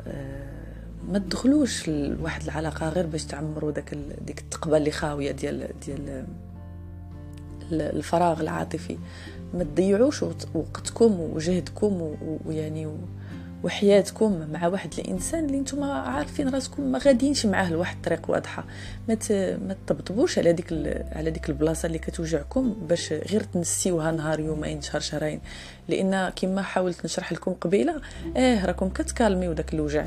ما 1.12 1.20
تدخلوش 1.20 1.90
لواحد 1.90 2.44
العلاقة 2.44 2.90
غير 2.90 3.06
باش 3.06 3.26
تعمروا 3.26 3.72
داك 3.72 3.98
ديك 4.26 4.40
التقبه 4.40 4.78
اللي 4.78 4.92
خاوية 4.92 5.32
ديال 5.32 5.68
ديال 5.86 6.26
الفراغ 7.72 8.42
العاطفي. 8.42 8.98
ما 9.54 9.64
تضيعوش 9.64 10.24
وقتكم 10.54 11.20
وجهدكم 11.20 12.16
ويعني 12.46 12.88
وحياتكم 13.64 14.48
مع 14.52 14.68
واحد 14.68 14.94
الإنسان 15.00 15.46
اللي 15.46 15.60
نتوما 15.60 15.94
عارفين 15.94 16.50
راسكم 16.50 16.84
ما 16.84 17.00
غاديينش 17.00 17.46
معاه 17.46 17.72
لواحد 17.72 17.96
الطريق 17.96 18.30
واضحة. 18.30 18.64
ما 19.10 19.18
ما 19.68 19.76
تطبطبوش 19.88 20.40
على 20.40 20.54
ديك 20.54 20.74
على 21.12 21.32
ديك 21.32 21.50
البلاصة 21.50 21.86
اللي 21.86 22.00
كتوجعكم 22.00 22.76
باش 22.90 23.14
غير 23.14 23.44
تنسيوها 23.44 24.12
نهار 24.12 24.40
يومين 24.40 24.82
شهر 24.82 25.02
شهرين. 25.02 25.42
لأن 25.88 26.30
كما 26.30 26.62
حاولت 26.62 27.06
نشرح 27.06 27.34
لكم 27.34 27.54
قبيلة 27.54 28.02
آه 28.38 28.66
راكم 28.66 28.90
كتكالميو 28.90 29.54
داك 29.54 29.74
الوجع 29.74 30.06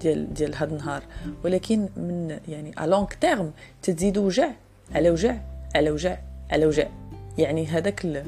ديال 0.00 0.34
ديال 0.34 0.54
هاد 0.54 0.72
النهار. 0.72 1.02
ولكن 1.44 1.88
من 1.96 2.38
يعني 2.48 2.74
à 2.78 2.86
long 2.86 3.06
terme 3.20 3.52
تزيدوا 3.82 4.26
وجع 4.26 4.48
على 4.94 5.10
وجع 5.10 5.36
على 5.74 5.90
وجع 5.90 6.18
على 6.50 6.66
وجع. 6.66 6.86
يعني 7.38 7.66
هذاك 7.66 8.24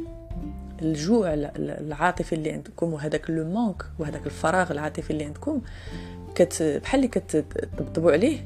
الجوع 0.82 1.34
العاطفي 1.56 2.34
اللي 2.34 2.50
عندكم 2.50 2.92
وهذاك 2.92 3.30
le 3.30 3.44
manque 3.44 3.84
وهذاك 3.98 4.26
الفراغ 4.26 4.72
العاطفي 4.72 5.10
اللي 5.10 5.24
عندكم 5.24 5.60
كت 6.34 6.62
بحال 6.62 7.00
اللي 7.00 7.08
كتطبطبوا 7.08 8.12
عليه 8.12 8.38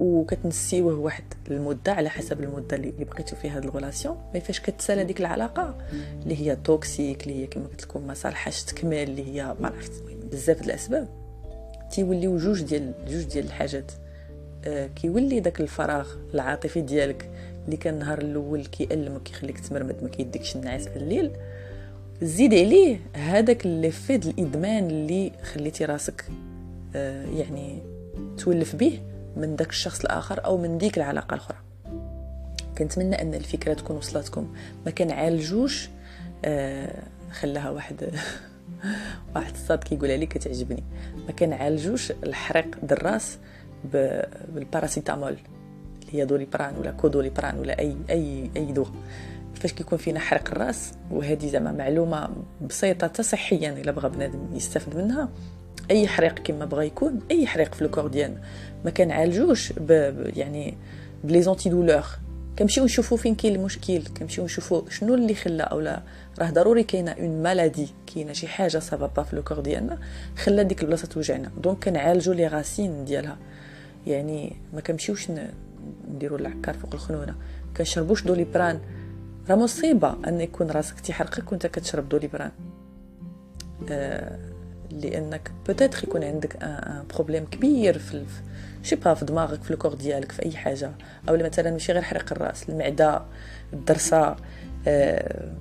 وكتنسيوه 0.00 0.94
واحد 0.94 1.24
المدة 1.50 1.92
على 1.92 2.08
حسب 2.08 2.40
المدة 2.40 2.76
اللي 2.76 2.90
بقيتو 3.04 3.36
في 3.36 3.50
هاد 3.50 3.64
ال 3.64 3.70
relation 3.70 4.16
mais 4.34 4.40
فاش 4.40 4.60
كتسالى 4.60 5.04
ديك 5.04 5.20
العلاقة 5.20 5.78
اللي 6.22 6.36
هي 6.40 6.56
toxique 6.56 7.22
اللي 7.22 7.42
هي 7.42 7.46
كما 7.46 7.66
قلت 7.66 7.82
لكم 7.82 8.06
ما 8.06 8.14
صالحاش 8.14 8.64
تكمل 8.64 8.96
اللي 8.96 9.26
هي 9.34 9.54
ما 9.60 9.68
عرفت 9.68 9.92
بزاف 10.32 10.62
الأسباب. 10.62 11.08
تيوليو 11.90 12.38
جوج 12.38 12.62
ديال 12.62 12.92
جوج 13.08 13.22
ديال 13.22 13.44
الحاجات. 13.44 13.92
آه 14.64 14.86
كيولي 14.86 15.40
داك 15.40 15.60
الفراغ 15.60 16.08
العاطفي 16.34 16.80
ديالك 16.80 17.30
اللي 17.68 17.76
كان 17.76 17.94
النهار 17.94 18.18
الأول 18.18 18.66
كيألمك 18.66 19.22
كيخليك 19.22 19.60
تمرمد 19.60 20.02
ما 20.02 20.08
كيديكش 20.08 20.56
النعاس 20.56 20.88
في 20.88 20.96
الليل. 20.96 21.30
زيد 22.22 22.54
عليه 22.54 22.98
هذاك 23.14 23.66
le 23.66 23.90
vide 23.90 24.26
الإدمان 24.26 24.86
اللي 24.86 25.32
خليتي 25.42 25.84
راسك 25.84 26.24
آه 26.96 27.26
يعني 27.26 27.82
تولف 28.38 28.76
به 28.76 29.00
من 29.36 29.56
داك 29.56 29.70
الشخص 29.70 30.00
الآخر 30.00 30.44
أو 30.44 30.56
من 30.56 30.78
ديك 30.78 30.96
العلاقة 30.96 31.34
الأخرى. 31.34 31.56
كنتمنى 32.78 33.22
أن 33.22 33.34
الفكرة 33.34 33.74
تكون 33.74 33.96
وصلتكم. 33.96 34.54
ما 34.86 34.90
كنعالجوش 34.90 35.88
آه 36.44 37.02
خلاها 37.32 37.70
واحد 37.70 37.96
واحد 39.36 39.54
الصاد 39.54 39.78
كيقولها 39.78 40.16
لي 40.16 40.26
كتعجبني. 40.26 40.82
ما 41.26 41.32
كنعالجوش 41.32 42.10
الحريق 42.10 42.76
دراس 42.82 43.38
بالباراسيتامول. 43.84 45.36
اللي 46.08 46.22
هي 46.22 46.26
Doliprane 46.26 46.74
ولا 46.78 46.90
Codoliprane 46.90 47.58
ولا 47.58 47.78
أي 47.78 47.96
أي 48.10 48.50
أي 48.56 48.64
دواء 48.64 48.90
فاش 49.54 49.72
كيكون 49.72 49.98
فينا 49.98 50.20
حرق 50.20 50.50
الراس 50.50 50.92
وهذه 51.10 51.46
زعما 51.46 51.72
معلومة 51.72 52.28
بسيطة 52.68 53.22
صحيا 53.22 53.72
إلا 53.72 53.92
بغى 53.92 54.08
بنادم 54.08 54.38
يستافد 54.54 54.96
منها 54.96 55.28
أي 55.90 56.08
حريق 56.08 56.38
كما 56.38 56.64
بغى 56.64 56.86
يكون 56.86 57.20
أي 57.30 57.46
حريق 57.46 57.74
في 57.74 57.82
ال 57.82 57.86
corps 57.86 58.06
ديالنا 58.06 58.40
ما 58.84 58.90
كنعالجوش 58.90 59.72
يعني 60.36 60.78
ب 61.24 61.42
les 61.42 61.68
antidouleurs 61.68 62.04
كنمشيو 62.58 62.84
نشوفو 62.84 63.16
فين 63.16 63.34
كاين 63.34 63.54
المشكل 63.54 64.02
كنمشيو 64.18 64.44
نشوفو 64.44 64.88
شنو 64.88 65.14
اللي 65.14 65.34
خلى 65.34 65.62
أولا 65.62 66.02
راه 66.38 66.50
ضروري 66.50 66.82
كاينة 66.82 67.10
une 67.10 67.42
maladie 67.42 67.88
كاينة 68.14 68.32
شي 68.32 68.48
حاجة 68.48 68.78
سببها 68.78 69.24
في 69.24 69.32
ال 69.32 69.37
corps 69.37 69.60
ديالنا 69.60 69.98
خلى 70.36 70.64
ديك 70.64 70.82
البلاصة 70.82 71.06
توجعنا. 71.06 71.50
donc 71.62 71.84
كنعالجو 71.84 72.32
les 72.32 72.46
racines 72.46 73.04
ديالها. 73.04 73.36
يعني 74.06 74.56
ما 74.74 74.80
كنمشيوش 74.80 75.30
نديرو 76.14 76.36
العكار 76.36 76.74
فوق 76.74 76.94
الخنونة. 76.94 77.34
كنشربوش 77.76 78.24
Doliprane. 78.24 78.80
راه 79.50 79.56
مصيبة 79.56 80.16
أن 80.28 80.40
يكون 80.40 80.70
راسك 80.70 81.00
تيحرقك 81.00 81.52
وأنت 81.52 81.66
كتشرب 81.66 82.08
Doliprane. 82.08 82.50
آه 83.90 84.38
لأنك 84.90 85.52
peut-être 85.66 86.04
يكون 86.04 86.24
عندك 86.24 86.62
un 86.62 87.04
problème 87.14 87.44
كبير 87.44 87.98
في 87.98 88.24
شي 88.82 88.96
با 88.96 89.14
في 89.14 89.24
دماغك 89.24 89.62
في 89.62 89.70
ال 89.70 89.74
corps 89.74 89.94
ديالك 89.94 90.32
في 90.32 90.46
أي 90.46 90.52
حاجة. 90.52 90.92
أو 91.28 91.36
مثلا 91.36 91.70
ماشي 91.70 91.92
غير 91.92 92.02
حرق 92.02 92.32
الرأس 92.32 92.68
المعدة 92.68 93.22
الدرسة 93.72 94.36
آه 94.86 95.52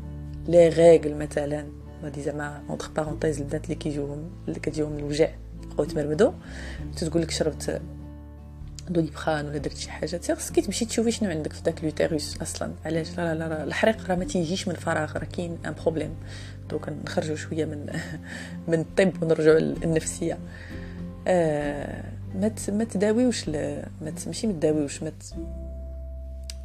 les 0.48 0.70
règles 0.70 1.16
مثلا. 1.16 1.66
هادي 2.04 2.22
زعما 2.22 2.62
entre 2.70 2.90
parenthèses 2.96 3.42
البنات 3.42 3.64
اللي 3.64 3.76
كيجيوهم 3.76 4.30
اللي 4.48 4.60
كتجيهم 4.60 4.98
الوجع 4.98 5.30
بقاو 5.64 5.86
تمرمدو 5.86 6.34
تتقول 6.98 7.22
لك 7.22 7.32
شربت 7.32 7.82
Doliprane 8.90 9.46
ولا 9.46 9.58
درت 9.58 9.78
شي 9.78 9.92
حاجة 9.92 10.20
خصك 10.34 10.60
تمشي 10.60 10.86
تشوفي 10.86 11.12
شنو 11.12 11.30
عندك 11.30 11.54
في 11.54 11.64
داك 11.64 11.84
l'utérus 11.84 12.42
أصلا. 12.42 12.72
علاش؟ 12.86 13.18
لا 13.18 13.36
لا 13.36 13.50
لا 13.50 13.64
الحريق 13.64 14.10
راه 14.10 14.16
ما 14.16 14.26
تيجيش 14.26 14.68
من 14.68 14.74
فراغ 14.74 15.18
راه 15.18 15.26
كاين 15.26 15.58
un 15.66 15.74
problème 15.84 16.16
donc 16.70 16.90
نخرجوا 16.90 17.36
شوية 17.36 17.66
من 17.66 17.86
من 18.68 18.80
الطب 18.80 19.24
ونرجعوا 19.24 19.60
للنفسية. 19.60 20.38
آه 21.28 22.04
ما 22.70 22.84
تداويوش 22.84 23.50
ما 23.50 23.84
ماشي 24.02 24.48
ما 24.48 24.54
تداويوش 24.54 25.04
ما 25.04 25.12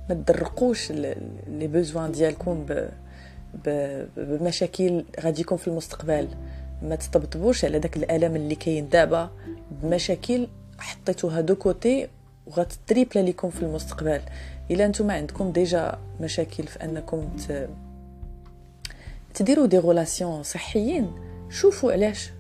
ما 0.09 0.15
تدرقوش 0.15 0.93
les 0.93 1.67
besoins 1.67 2.13
ديالكم 2.13 2.67
بمشاكل 4.17 5.05
غاديكم 5.21 5.57
في 5.57 5.69
المستقبل. 5.69 6.29
ما 6.83 6.97
تطبطبوش 6.97 7.65
على 7.65 7.79
داك 7.79 7.97
الألم 7.97 8.37
اللي 8.37 8.55
كاين 8.55 8.89
دابا 8.89 9.31
بمشاكل 9.71 10.49
حطيتوها 10.83 11.41
de 11.41 11.55
côté 11.55 12.09
وغتريبلا 12.47 13.21
ليكم 13.21 13.51
في 13.51 13.63
المستقبل. 13.63 14.21
إلا 14.71 14.89
نتوما 14.89 15.15
عندكم 15.15 15.53
déjà 15.53 15.99
مشاكل 16.21 16.67
في 16.67 16.85
أنكم 16.85 17.37
ت... 17.49 17.69
تديروا 19.35 19.67
des 19.67 19.79
relations 19.79 20.43
صحيين. 20.43 21.13
شوفوا 21.51 21.93
علاش 21.93 22.31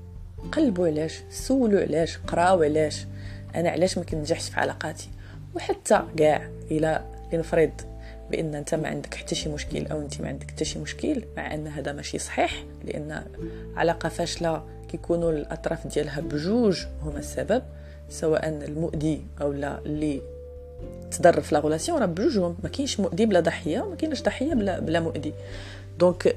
قلبوا 0.52 0.86
علاش 0.86 1.20
سولوا 1.30 1.80
علاش 1.80 2.18
قراو 2.18 2.62
علاش. 2.62 3.06
أنا 3.54 3.70
علاش 3.70 3.98
ما 3.98 4.04
كنجحش 4.04 4.48
في 4.48 4.60
علاقاتي؟ 4.60 5.08
وحتى 5.54 6.02
كاع 6.16 6.48
إلى 6.70 7.04
لنفرض 7.32 7.70
بأن 8.30 8.54
أنت 8.54 8.74
ما 8.74 8.88
عندك 8.88 9.14
حتى 9.14 9.34
شي 9.34 9.48
مشكل 9.48 9.86
أو 9.86 10.00
أنت 10.00 10.20
ما 10.20 10.28
عندك 10.28 10.50
حتى 10.50 10.64
شي 10.64 10.78
مشكل 10.78 11.22
مع 11.36 11.54
أن 11.54 11.66
هذا 11.66 11.92
ماشي 11.92 12.18
صحيح 12.18 12.64
لأن 12.84 13.22
علاقة 13.76 14.08
فاشلة 14.08 14.64
كيكونوا 14.88 15.32
الأطراف 15.32 15.86
ديالها 15.86 16.20
بجوج 16.20 16.84
هما 17.02 17.18
السبب. 17.18 17.62
سواء 18.12 18.48
المؤذي 18.48 19.22
أو 19.40 19.52
لا 19.52 19.78
اللي 19.86 20.22
تضر 21.10 21.40
في 21.40 21.54
la 21.54 21.60
relation 21.60 21.98
راه 21.98 22.06
بجوجهم. 22.06 22.56
ما 22.62 22.68
كاينش 22.68 23.00
مؤذي 23.00 23.26
بلا 23.26 23.40
ضحية 23.40 23.80
وما 23.80 23.96
كاينش 23.96 24.22
ضحية 24.22 24.54
بلا 24.54 24.80
بلا 24.80 25.00
مؤذي. 25.00 25.32
donc 25.98 26.36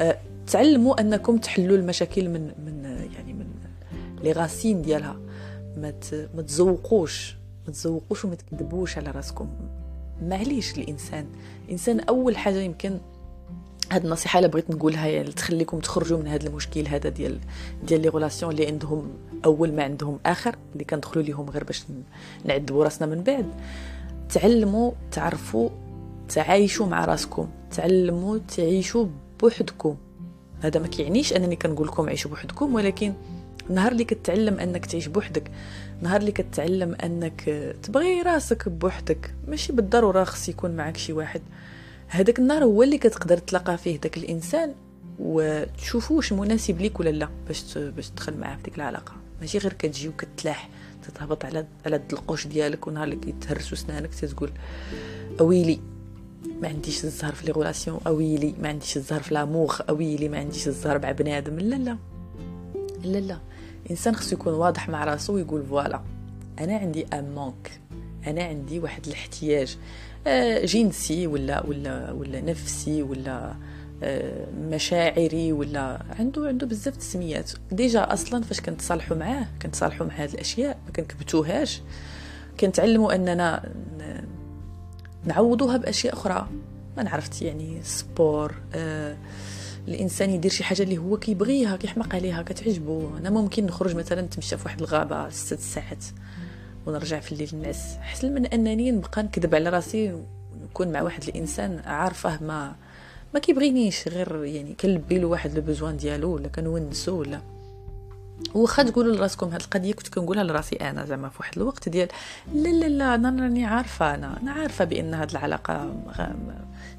أه 0.00 0.18
تعلموا 0.46 1.00
أنكم 1.00 1.38
تحلوا 1.38 1.76
المشاكل 1.76 2.28
من 2.28 2.40
من 2.66 2.84
يعني 3.14 3.32
من 3.32 3.46
les 4.22 4.32
racines 4.32 4.82
ديالها. 4.82 5.16
ما 5.76 5.92
ما 6.34 6.42
تزوقوش 6.42 7.36
ما 7.66 7.72
تزوقوش 7.72 8.24
وما 8.24 8.34
تكذبوش 8.34 8.98
على 8.98 9.10
راسكم. 9.10 9.48
معليش 10.22 10.78
الإنسان. 10.78 11.26
الإنسان 11.64 12.00
أول 12.00 12.36
حاجة 12.36 12.58
يمكن 12.58 12.98
هاد 13.92 14.04
النصيحة 14.04 14.38
اللي 14.38 14.48
بغيت 14.48 14.70
نقولها 14.70 15.06
يعني 15.06 15.32
تخليكم 15.32 15.78
تخرجوا 15.78 16.18
من 16.18 16.26
هذا 16.26 16.46
المشكل 16.46 16.88
هذا 16.88 17.08
ديال 17.08 17.38
ديال 17.82 18.02
les 18.02 18.08
relations 18.08 18.52
اللي 18.52 18.66
عندهم 18.66 19.10
أول 19.44 19.72
ما 19.72 19.82
عندهم 19.82 20.18
آخر 20.26 20.56
اللي 20.72 20.84
كندخلوا 20.84 21.24
ليهم 21.24 21.50
غير 21.50 21.64
باش 21.64 21.84
نعذبوا 22.44 22.84
راسنا 22.84 23.06
من 23.06 23.22
بعد. 23.22 23.46
تعلموا 24.28 24.92
تعرفوا 25.12 25.70
تعايشوا 26.28 26.86
مع 26.86 27.04
راسكم. 27.04 27.48
تعلموا 27.70 28.38
تعيشوا 28.56 29.06
بوحدكم. 29.40 29.96
هذا 30.62 30.80
ما 30.80 30.86
كيعنيش 30.86 31.32
أنني 31.32 31.56
كنقول 31.56 31.86
لكم 31.86 32.08
عيشوا 32.08 32.30
بوحدكم 32.30 32.74
ولكن 32.74 33.12
نهار 33.70 33.92
اللي 33.92 34.04
كتعلم 34.04 34.60
أنك 34.60 34.86
تعيش 34.86 35.06
بوحدك 35.06 35.50
نهار 36.02 36.20
اللي 36.20 36.32
كتعلم 36.32 36.96
أنك 37.04 37.74
تبغي 37.82 38.22
راسك 38.22 38.68
بوحدك 38.68 39.34
ماشي 39.48 39.72
بالضرورة 39.72 40.24
خص 40.24 40.48
يكون 40.48 40.70
معك 40.70 40.96
شي 40.96 41.12
واحد. 41.12 41.40
هذاك 42.12 42.38
النهار 42.38 42.64
هو 42.64 42.82
اللي 42.82 42.98
كتقدر 42.98 43.38
تلاقى 43.38 43.78
فيه 43.78 43.96
داك 43.96 44.16
الإنسان 44.16 44.74
وتشوفوا 45.18 46.16
واش 46.16 46.32
مناسب 46.32 46.80
ليك 46.80 47.00
ولا 47.00 47.10
لا 47.10 47.28
باش 47.46 47.78
باش 47.78 48.08
تدخل 48.10 48.36
معاه 48.36 48.56
في 48.56 48.62
ديك 48.62 48.76
العلاقة. 48.76 49.12
ماشي 49.40 49.58
غير 49.58 49.72
كتجي 49.72 50.08
وكتلاح 50.08 50.68
تتهبط 51.02 51.44
على 51.44 51.66
على 51.86 51.96
الدلقوش 51.96 52.46
ديالك 52.46 52.86
ونهار 52.86 53.04
اللي 53.04 53.16
كيتهرسوا 53.16 53.76
سنانك 53.76 54.14
تتقول 54.14 54.50
أويلي 55.40 55.80
ما 56.62 56.68
عنديش 56.68 57.04
الزهر 57.04 57.32
في 57.32 57.46
les 57.46 57.52
relations 57.52 58.00
أويلي 58.06 58.54
ما 58.62 58.68
عنديش 58.68 58.96
الزهر 58.96 59.22
في 59.22 59.34
l'amour 59.34 59.80
أويلي 59.88 60.28
ما 60.28 60.38
عنديش 60.38 60.68
الزهر 60.68 61.02
مع 61.02 61.12
بنادم. 61.12 61.58
لا 61.58 61.76
لا. 61.76 61.96
لا 63.04 63.18
لا. 63.18 63.38
الانسان 63.86 64.16
خصو 64.16 64.34
يكون 64.36 64.52
واضح 64.52 64.88
مع 64.88 65.04
راسو 65.04 65.34
ويقول 65.34 65.66
voilà 65.66 66.02
أنا 66.58 66.76
عندي 66.76 67.06
un 67.12 67.34
manque 67.34 67.80
أنا 68.26 68.42
عندي 68.44 68.78
واحد 68.78 69.06
الاحتياج. 69.06 69.78
جنسي 70.64 71.26
ولا 71.26 71.66
ولا 71.66 72.12
ولا 72.12 72.40
نفسي 72.40 73.02
ولا 73.02 73.54
آه، 74.02 74.46
مشاعري 74.54 75.52
ولا 75.52 76.02
عنده 76.18 76.48
عنده 76.48 76.66
بزاف 76.66 76.96
تسميات. 76.96 77.52
déjà 77.72 78.12
أصلا 78.12 78.42
فاش 78.42 78.60
كنتصالحوا 78.60 79.16
معاه 79.16 79.46
كنتصالحوا 79.62 80.06
مع 80.06 80.14
هاد 80.14 80.32
الأشياء 80.32 80.78
ما 80.86 80.92
كنكبتوهاش. 80.92 81.82
كنتعلموا 82.60 83.14
أننا 83.14 83.72
نعوضوها 85.24 85.76
بأشياء 85.76 86.14
أخرى. 86.14 86.48
ما 86.96 87.02
نعرفت 87.02 87.42
يعني 87.42 87.82
sport 87.82 88.54
آه 88.74 89.16
الإنسان 89.88 90.30
يدير 90.30 90.50
شي 90.50 90.64
حاجة 90.64 90.82
اللي 90.82 90.98
هو 90.98 91.16
كيبغيها 91.16 91.76
كيحمق 91.76 92.14
عليها 92.14 92.42
كتعجبو. 92.42 93.16
أنا 93.16 93.30
ممكن 93.30 93.66
نخرج 93.66 93.96
مثلا 93.96 94.22
نتمشى 94.22 94.56
في 94.56 94.64
واحد 94.64 94.80
الغابة 94.80 95.28
ست 95.28 95.60
ساعات. 95.60 96.04
ونرجع 96.86 97.20
في 97.20 97.32
الليل 97.32 97.50
نعس 97.62 97.96
احسن 98.00 98.34
من 98.34 98.46
أنني 98.46 98.90
نبقى 98.90 99.22
نكذب 99.22 99.54
على 99.54 99.70
راسي 99.70 100.12
ونكون 100.62 100.92
مع 100.92 101.02
واحد 101.02 101.22
الإنسان 101.22 101.82
عارفه 101.84 102.42
ما 102.42 102.74
ما 103.34 103.40
كيبغينيش 103.40 104.08
غير 104.08 104.44
يعني 104.44 104.74
كنلبي 104.74 105.18
له 105.18 105.26
واحد 105.26 105.54
le 105.54 105.60
besoin 105.62 105.96
ديالو 105.96 106.34
ولا 106.34 106.48
كنونسو 106.48 107.20
ولا. 107.20 107.40
واخا 108.54 108.82
تقولوا 108.82 109.16
لراسكم 109.16 109.48
هاد 109.48 109.60
القضية 109.60 109.92
كنت 109.92 110.08
كنقولها 110.08 110.44
لراسي 110.44 110.76
أنا 110.76 111.04
زعما 111.04 111.28
في 111.28 111.36
واحد 111.40 111.56
الوقت 111.56 111.88
ديال 111.88 112.08
لا 112.54 112.68
لا 112.68 112.86
لا 112.86 113.14
أنا 113.14 113.42
راني 113.42 113.64
عارفة 113.64 114.14
أنا 114.14 114.38
أنا 114.42 114.52
عارفة 114.52 114.84
بأن 114.84 115.14
هاد 115.14 115.30
العلاقة 115.30 115.94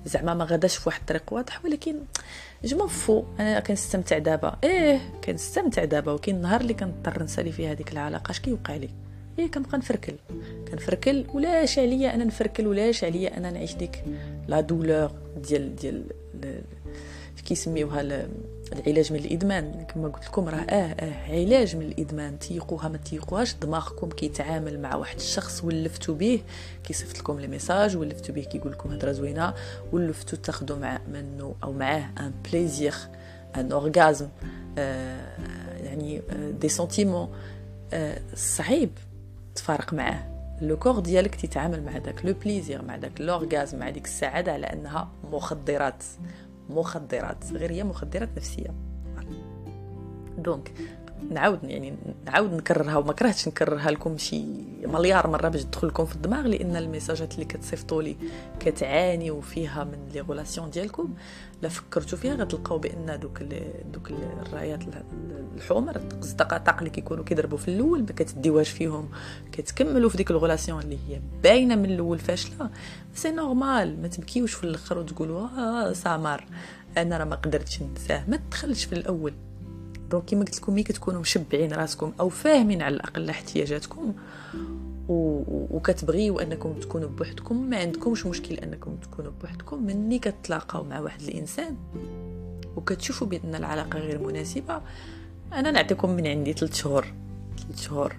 زعما 0.05 0.33
ما 0.33 0.45
غاداش 0.45 0.77
في 0.77 0.89
واحد 0.89 0.99
الطريق 0.99 1.33
واضح 1.33 1.65
ولكن 1.65 1.95
جو 2.63 2.87
فو. 2.87 3.23
أنا 3.39 3.59
كنستمتع 3.59 4.17
دابا. 4.17 4.55
إيه 4.63 4.99
كنستمتع 5.23 5.85
دابا 5.85 6.11
وكاين 6.11 6.35
النهار 6.35 6.61
اللي 6.61 6.73
كنضطر 6.73 7.23
نسالي 7.23 7.51
فيه 7.51 7.71
هذيك 7.71 7.91
العلاقة 7.91 8.31
اش 8.31 8.39
كيوقع 8.39 8.75
لي؟ 8.75 8.89
إيه 9.41 9.51
كنبقى 9.51 9.77
نفركل. 9.77 10.13
كنفركل 10.71 11.25
ولاش 11.33 11.79
عليا 11.79 12.15
أنا 12.15 12.23
نفركل 12.23 12.67
ولاش 12.67 13.03
عليا 13.03 13.37
أنا 13.37 13.51
نعيش 13.51 13.75
ديك 13.75 14.03
لا 14.47 14.61
دولور 14.61 15.11
ديال 15.47 15.75
ديال 15.75 16.03
كيسميوها 17.45 18.01
العلاج 18.73 19.13
من 19.13 19.19
الإدمان. 19.19 19.85
كما 19.93 20.07
قلت 20.07 20.25
لكم 20.25 20.49
راه 20.49 20.55
آه 20.57 20.73
آه 20.73 21.31
علاج 21.31 21.75
من 21.75 21.81
الإدمان. 21.81 22.39
تيقوها 22.39 22.87
ما 22.87 22.97
تيقوهاش. 22.97 23.53
دماغكم 23.53 24.09
كيتعامل 24.09 24.79
مع 24.79 24.95
واحد 24.95 25.15
الشخص 25.15 25.63
ولفتو 25.63 26.13
به 26.13 26.41
كيصيفط 26.83 27.19
لكم 27.19 27.39
les 27.39 27.47
messages 27.47 27.97
ولفتو 27.97 28.33
به 28.33 28.41
كيقول 28.41 28.71
لكم 28.71 28.91
هضره 28.91 29.11
زوينة. 29.11 29.53
ولفتو 29.91 30.37
تاخذوا 30.37 30.77
مع 30.77 30.99
منه 31.13 31.55
أو 31.63 31.73
معاه 31.73 32.09
un 32.19 32.31
plaisir 32.51 32.93
un 33.55 33.71
orgasme 33.71 34.27
آه 34.77 35.37
يعني 35.83 36.21
des 36.61 36.69
sentiments 36.69 37.29
آه 37.93 38.21
صعيب. 38.35 38.89
تفارق 39.61 39.93
معاه. 39.93 40.23
le 40.61 40.77
corps 40.77 40.99
ديالك 40.99 41.35
تتعامل 41.35 41.83
مع 41.83 41.97
داك 41.97 42.25
le 42.25 42.33
plaisir 42.33 42.81
مع 42.81 42.95
داك 42.95 43.21
l'orgasme 43.21 43.79
مع 43.79 43.89
ديك 43.89 44.05
السعادة 44.05 44.53
على 44.53 44.65
أنها 44.67 45.11
مخدرات. 45.31 46.03
مخدرات 46.69 47.51
غير 47.51 47.71
هي 47.71 47.83
مخدرات 47.83 48.29
نفسية. 48.37 48.73
donc 50.37 50.71
نعاود 51.29 51.59
يعني 51.63 51.93
نعاود 52.25 52.53
نكررها 52.53 52.97
وما 52.97 53.13
كرهتش 53.13 53.47
نكررها 53.47 53.91
لكم 53.91 54.17
شي 54.17 54.43
مليار 54.85 55.27
مرة 55.27 55.49
باش 55.49 55.63
تدخل 55.63 55.87
لكم 55.87 56.05
في 56.05 56.15
الدماغ 56.15 56.47
لأن 56.47 56.75
الميساجات 56.75 57.33
اللي 57.33 57.45
كتصيفطوا 57.45 58.01
لي 58.01 58.15
كتعانيو 58.59 59.41
فيها 59.41 59.83
من 59.83 60.09
les 60.13 60.21
relations 60.21 60.69
ديالكم. 60.69 61.13
لا 61.61 61.69
فكرتوا 61.69 62.17
فيها 62.17 62.35
غتلقاو 62.35 62.77
بأن 62.77 63.19
دوك 63.19 63.43
دوك 63.93 64.11
الرايات 64.11 64.79
الحمر 65.57 66.01
الزقاطاق 66.13 66.77
اللي 66.77 66.89
كيكونوا 66.89 67.23
كيضربوا 67.23 67.57
في 67.57 67.67
الأول 67.67 67.99
ما 67.99 68.05
كتديوهاش 68.05 68.69
فيهم 68.69 69.09
كتكملوا 69.51 70.09
في 70.09 70.17
ديك 70.17 70.31
ال 70.31 70.37
relation 70.37 70.81
اللي 70.81 70.97
هي 71.09 71.21
باينة 71.43 71.75
من 71.75 71.85
الأول 71.85 72.19
فاشلة. 72.19 72.69
c'est 73.13 73.31
normal 73.31 74.01
ما 74.01 74.07
تبكيوش 74.07 74.53
في 74.53 74.63
الآخر 74.63 74.97
وتقولوا 74.97 75.47
آه 75.47 75.93
سامر 75.93 76.45
أنا 76.97 77.17
راه 77.17 77.25
ما 77.25 77.35
قدرتش 77.35 77.81
ننساه 77.81 78.23
ما 78.27 78.37
تدخلش 78.37 78.85
في 78.85 78.93
الأول. 78.93 79.33
donc 80.11 80.25
كيما 80.25 80.45
قلت 80.45 80.57
لكم 80.57 80.73
ملي 80.73 80.83
كتكونوا 80.83 81.21
مشبعين 81.21 81.73
راسكم 81.73 82.13
أو 82.19 82.29
فاهمين 82.29 82.81
على 82.81 82.95
الأقل 82.95 83.29
احتياجاتكم 83.29 84.13
و... 85.09 85.43
وكتبغيو 85.77 86.39
انكم 86.39 86.73
تكونوا 86.73 87.09
بوحدكم 87.09 87.69
ما 87.69 87.77
عندكمش 87.77 88.25
مشكل 88.25 88.55
أنكم 88.55 88.95
تكونوا 88.95 89.31
بوحدكم. 89.41 89.83
مني 89.83 90.19
كتلاقاو 90.19 90.83
مع 90.83 90.99
واحد 90.99 91.21
الإنسان 91.21 91.75
وكتشوفوا 92.75 93.27
بأن 93.27 93.55
العلاقة 93.55 93.99
غير 93.99 94.27
مناسبة 94.27 94.81
أنا 95.53 95.71
نعطيكم 95.71 96.09
من 96.09 96.27
عندي 96.27 96.53
3 96.53 96.73
شهور. 96.73 97.05
3 97.57 97.81
شهور. 97.81 98.15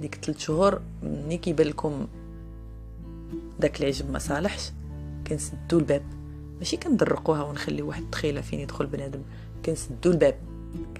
ديك 0.00 0.14
3 0.14 0.38
شهور 0.38 0.80
ملي 1.02 1.36
كيبان 1.36 1.66
لكم 1.66 2.06
داك 3.60 3.80
العجب 3.80 4.10
ما 4.10 4.18
صالحش 4.18 4.72
كنسدو 5.26 5.78
الباب. 5.78 6.02
ماشي 6.58 6.76
كندرقوها 6.76 7.42
ونخليو 7.42 7.88
واحد 7.88 8.02
التخيلة 8.02 8.40
فين 8.40 8.60
يدخل 8.60 8.86
بنادم. 8.86 9.20
كنسدو 9.64 10.10
الباب. 10.10 10.34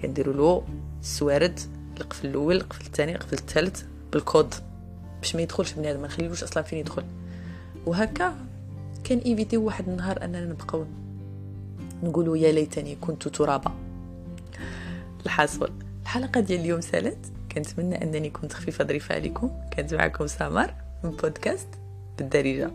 كنديروا 0.01 0.33
له 0.33 0.63
السوارت 1.01 1.59
القفل 1.97 2.27
الأول 2.27 2.55
القفل 2.55 2.85
الثاني 2.85 3.15
القفل 3.15 3.33
الثالث 3.33 3.83
بالكود 4.13 4.53
باش 5.21 5.35
ما 5.35 5.41
يدخلش 5.41 5.73
بنادم 5.73 6.01
ما 6.01 6.07
نخليوش 6.07 6.43
أصلا 6.43 6.63
فين 6.63 6.79
يدخل. 6.79 7.03
وهكا 7.85 8.35
كان 9.03 9.17
éviter 9.17 9.57
واحد 9.57 9.89
النهار 9.89 10.23
أننا 10.23 10.45
نبقاو 10.45 10.85
نقولوا 12.03 12.37
يا 12.37 12.51
ليتني 12.51 12.95
كنت 12.95 13.27
ترابا 13.27 13.71
الحاصل 15.25 15.71
الحلقة 16.01 16.41
ديال 16.41 16.59
اليوم 16.59 16.81
سالت 16.81 17.17
كنتمنى 17.51 18.03
أنني 18.03 18.29
كنت 18.29 18.53
خفيفة 18.53 18.83
ظريفة 18.85 19.15
عليكم. 19.15 19.49
كانت 19.71 19.93
معكم 19.93 20.27
سمر 20.27 20.73
من 21.03 21.11
بودكاست 21.11 21.67
بالدارجة. 22.17 22.71